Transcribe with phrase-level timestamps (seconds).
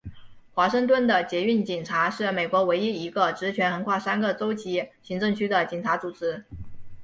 [0.55, 6.43] 华盛顿的捷运警察是美国唯一一个职权横跨三个州级行政区的警察组织。